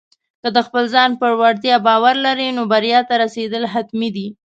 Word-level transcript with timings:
که 0.41 0.49
د 0.55 0.57
خپل 0.67 0.83
ځان 0.95 1.11
پر 1.21 1.31
وړتیا 1.41 1.75
باور 1.87 2.15
لرې، 2.25 2.47
نو 2.57 2.61
بریا 2.71 2.99
ته 3.09 3.13
رسېدل 3.23 3.63
حتمي 3.73 4.09
دي. 4.15 4.27